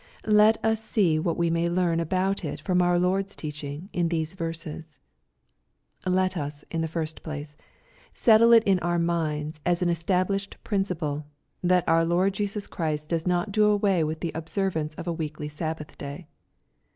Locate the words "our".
2.81-2.97, 8.79-8.97, 11.87-12.03